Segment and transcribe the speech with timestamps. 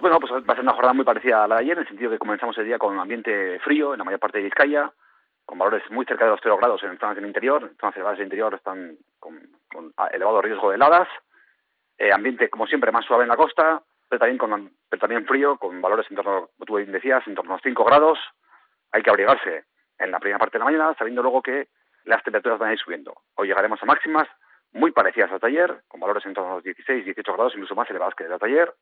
[0.00, 1.82] Pues bueno, pues va a ser una jornada muy parecida a la de ayer, en
[1.82, 4.44] el sentido que comenzamos el día con un ambiente frío en la mayor parte de
[4.44, 4.90] Vizcaya,
[5.44, 7.70] con valores muy cerca de los 0 grados en zonas del interior.
[7.78, 9.38] Zonas elevadas del interior están con,
[10.10, 11.06] elevado riesgo de heladas.
[11.98, 16.06] Eh, ambiente, como siempre, más suave en la costa, pero también, con, frío, con valores
[16.08, 18.18] en torno, como tú decías, en torno a los 5 grados.
[18.92, 19.64] Hay que abrigarse
[19.98, 21.68] en la primera parte de la mañana, sabiendo luego que
[22.04, 23.12] las temperaturas van a ir subiendo.
[23.34, 24.28] Hoy llegaremos a máximas
[24.72, 27.90] muy parecidas a ayer, con valores en torno a los 16, 18 grados, incluso más
[27.90, 28.72] elevadas que de ayer.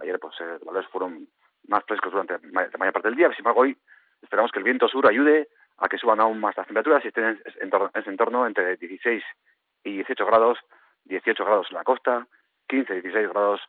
[0.00, 1.28] Ayer, pues, eh, los valores fueron
[1.68, 3.28] más frescos durante la mayor parte del día.
[3.28, 3.76] Sin embargo, hoy
[4.22, 5.48] esperamos que el viento sur ayude
[5.78, 7.42] a que suban aún más las temperaturas y estén en,
[7.94, 9.22] ese entorno entre 16
[9.84, 10.58] y 18 grados,
[11.04, 12.26] 18 grados en la costa,
[12.68, 13.60] 15, 16 grados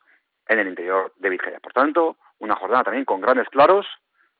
[0.46, 1.60] en el interior de Vizcaya.
[1.60, 3.86] Por tanto, una jornada también con grandes claros,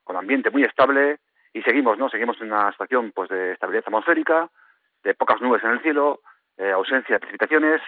[0.03, 1.19] con ambiente muy estable
[1.53, 2.09] y seguimos, ¿no?
[2.09, 4.49] Seguimos en una estación pues de estabilidad atmosférica,
[5.03, 6.21] de pocas nubes en el cielo,
[6.57, 7.81] eh, ausencia de precipitaciones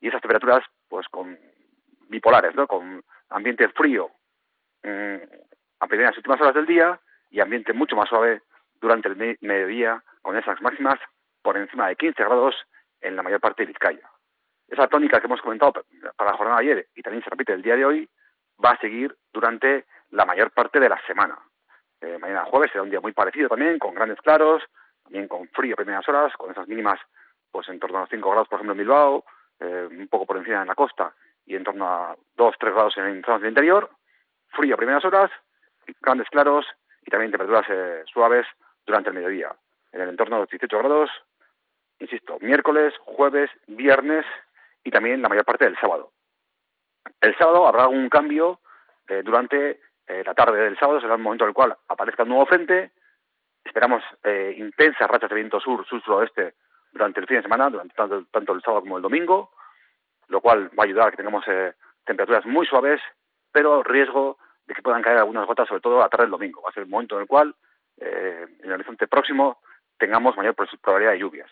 [0.00, 1.38] y esas temperaturas pues con
[2.08, 2.66] bipolares, ¿no?
[2.66, 4.10] Con ambiente frío
[4.82, 5.16] mm,
[5.80, 8.42] a primeras y últimas horas del día y ambiente mucho más suave
[8.80, 10.98] durante el mediodía con esas máximas
[11.42, 12.54] por encima de 15 grados
[13.00, 14.10] en la mayor parte de Vizcaya.
[14.68, 15.72] Esa tónica que hemos comentado
[16.16, 18.08] para la jornada de ayer y también se repite el día de hoy
[18.62, 21.38] va a seguir durante la mayor parte de la semana.
[22.00, 24.62] Eh, mañana jueves será un día muy parecido también, con grandes claros,
[25.02, 27.00] también con frío primeras horas, con esas mínimas
[27.50, 29.24] pues en torno a los 5 grados, por ejemplo, en Bilbao,
[29.58, 31.12] eh, un poco por encima en la costa
[31.50, 33.90] y en torno a 2-3 grados en zonas del interior,
[34.50, 35.32] frío primeras horas,
[36.00, 36.64] grandes claros
[37.04, 38.46] y también temperaturas eh, suaves
[38.86, 39.52] durante el mediodía,
[39.90, 41.10] en el entorno de los 18 grados,
[41.98, 44.24] insisto, miércoles, jueves, viernes
[44.84, 46.12] y también la mayor parte del sábado.
[47.20, 48.60] El sábado habrá algún cambio
[49.08, 52.28] eh, durante eh, la tarde del sábado, será el momento en el cual aparezca un
[52.28, 52.92] nuevo frente.
[53.64, 56.54] Esperamos eh, intensas rachas de viento sur, sur-suroeste
[56.92, 59.50] durante el fin de semana, durante tanto, tanto, el sábado como el domingo,
[60.30, 61.44] lo cual va a ayudar a que tengamos
[62.04, 63.00] temperaturas muy suaves,
[63.52, 66.62] pero riesgo de que puedan caer algunas gotas, sobre todo a tarde del domingo.
[66.62, 67.54] Va a ser el momento en el cual
[67.98, 69.58] eh, en el horizonte próximo
[69.98, 71.50] tengamos mayor probabilidad de lluvias.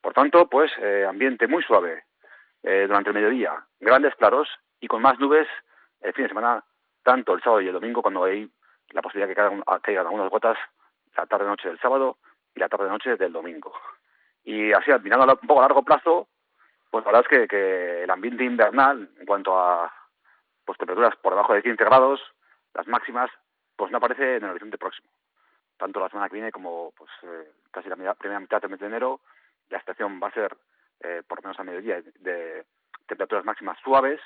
[0.00, 2.04] Por tanto, pues eh, ambiente muy suave
[2.62, 4.48] eh, durante el mediodía, grandes claros
[4.78, 5.48] y con más nubes
[6.00, 6.64] el fin de semana,
[7.02, 8.50] tanto el sábado y el domingo, cuando hay
[8.90, 10.58] la posibilidad de que caigan, caigan algunas gotas
[11.16, 12.18] la tarde-noche del sábado
[12.54, 13.72] y la tarde-noche del domingo.
[14.44, 16.28] Y así, mirando un poco a largo plazo,
[16.90, 19.92] pues la verdad es que, el ambiente invernal, en cuanto a
[20.64, 22.20] pues, temperaturas por debajo de 15 grados,
[22.74, 23.30] las máximas,
[23.76, 25.08] pues no aparece en el horizonte próximo
[25.80, 28.86] tanto la semana que viene como pues eh, casi la primera mitad del mes de
[28.86, 29.20] enero,
[29.70, 30.54] la estación va a ser,
[31.00, 32.66] eh, por lo menos a mediodía, de
[33.06, 34.20] temperaturas máximas suaves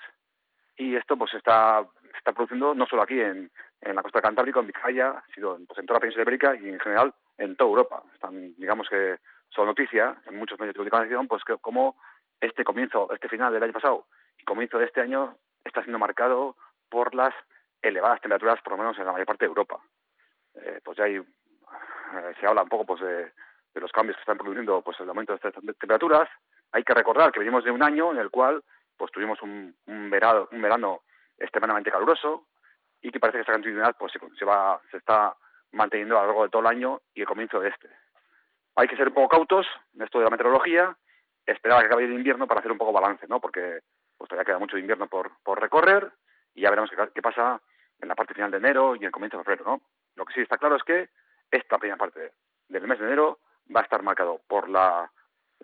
[0.77, 1.87] y esto pues está,
[2.19, 3.51] está produciendo no solo aquí en,
[3.81, 7.15] la costa cantábrica, en Vizcaya, sino pues, en toda la península ibérica y en general
[7.39, 8.03] en toda Europa.
[8.15, 9.19] Están, digamos que
[9.51, 11.97] son noticia en muchos medios de comunicación, pues que como
[12.41, 14.07] este comienzo, este final del año pasado
[14.39, 16.57] y comienzo de este año está siendo marcado
[16.89, 17.35] por las
[17.83, 19.81] elevadas temperaturas, por lo menos en la mayor parte de Europa.
[20.55, 23.33] Eh, pues ya hay eh, se habla un poco pues de,
[23.75, 26.29] los cambios que están produciendo pues el aumento de estas temperaturas.
[26.73, 28.63] Hay que recordar que venimos de un año en el cual
[28.97, 31.01] pues tuvimos un, un verano, un verano
[31.39, 32.47] extremadamente caluroso
[33.03, 35.37] y que parece que esta continuidad pues se, va se está
[35.73, 37.89] manteniendo a lo largo de todo el año y el comienzo de este.
[38.77, 40.97] Hay que ser un poco cautos en esto de la meteorología,
[41.47, 43.41] esperar a que acabe el invierno para hacer un poco balance, ¿no?
[43.41, 43.81] Porque
[44.17, 46.11] pues todavía queda mucho invierno por, por recorrer
[46.55, 47.61] y ya veremos qué, qué pasa
[48.01, 49.83] en la parte final de enero y en el comienzo de febrero, ¿no?
[50.17, 51.09] Lo que sí está claro es que
[51.51, 52.33] esta primera parte
[52.69, 53.41] del mes de enero
[53.75, 55.11] va a estar marcado por las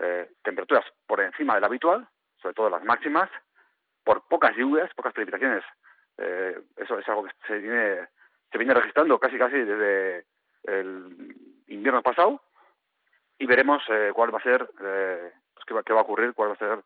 [0.01, 2.09] eh, temperaturas por encima de la habitual,
[2.41, 3.29] sobre todo las máximas,
[4.05, 5.65] por pocas lluvias, pocas precipitaciones.
[6.19, 8.09] Eh, eso es algo que se viene,
[8.51, 10.27] se viene registrando casi casi desde
[10.65, 11.35] el
[11.69, 12.43] invierno pasado
[13.39, 15.33] y veremos eh, cuál va a ser, pues
[15.85, 16.79] qué, va, a ocurrir, cuál va a ser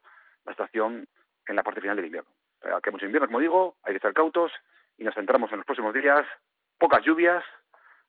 [0.45, 1.07] la estación
[1.47, 2.31] en la parte final del invierno.
[2.63, 4.53] Aquí hay mucho invierno, como digo, hay que estar cautos
[4.97, 6.25] y nos centramos en los próximos días,
[6.79, 7.45] pocas lluvias,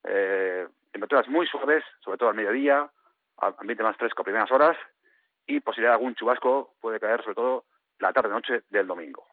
[0.04, 2.90] eh, temperaturas muy suaves, sobre todo al mediodía,
[3.38, 4.78] ambiente más fresco a primeras horas
[5.46, 7.66] y posibilidad de algún chubasco puede caer sobre todo
[8.00, 9.26] la tarde-noche del domingo.